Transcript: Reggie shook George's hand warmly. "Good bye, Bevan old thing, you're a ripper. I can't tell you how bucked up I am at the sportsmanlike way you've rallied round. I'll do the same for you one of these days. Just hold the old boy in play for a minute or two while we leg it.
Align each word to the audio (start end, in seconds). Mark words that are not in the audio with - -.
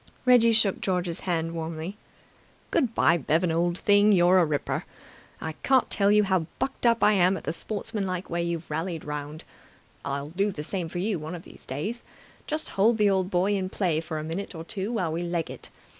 Reggie 0.25 0.51
shook 0.51 0.81
George's 0.81 1.19
hand 1.19 1.51
warmly. 1.53 1.95
"Good 2.71 2.95
bye, 2.95 3.17
Bevan 3.19 3.51
old 3.51 3.77
thing, 3.77 4.11
you're 4.11 4.39
a 4.39 4.45
ripper. 4.45 4.83
I 5.39 5.51
can't 5.61 5.91
tell 5.91 6.11
you 6.11 6.23
how 6.23 6.47
bucked 6.57 6.87
up 6.87 7.03
I 7.03 7.11
am 7.13 7.37
at 7.37 7.43
the 7.43 7.53
sportsmanlike 7.53 8.27
way 8.27 8.41
you've 8.41 8.71
rallied 8.71 9.05
round. 9.05 9.43
I'll 10.03 10.29
do 10.29 10.51
the 10.51 10.63
same 10.63 10.89
for 10.89 10.97
you 10.97 11.19
one 11.19 11.35
of 11.35 11.43
these 11.43 11.67
days. 11.67 12.01
Just 12.47 12.69
hold 12.69 12.97
the 12.97 13.11
old 13.11 13.29
boy 13.29 13.53
in 13.53 13.69
play 13.69 13.99
for 13.99 14.17
a 14.17 14.23
minute 14.23 14.55
or 14.55 14.63
two 14.63 14.91
while 14.93 15.11
we 15.13 15.21
leg 15.21 15.51
it. 15.51 15.69